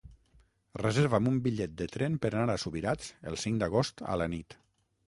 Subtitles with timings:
[0.81, 4.61] Reserva'm un bitllet de tren per anar a Subirats el cinc d'agost a la nit.